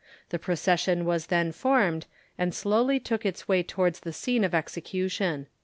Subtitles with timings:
[0.29, 5.45] The procession was then formed, and slowly took its way towards the scene of execution.